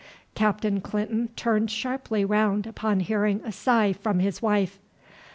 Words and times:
Captain 0.33 0.81
Clinton 0.81 1.29
turned 1.35 1.69
sharply 1.69 2.25
round 2.25 2.65
upon 2.65 3.01
hearing 3.01 3.39
a 3.45 3.51
sigh 3.51 3.93
from 3.93 4.17
his 4.17 4.41
wife. 4.41 4.79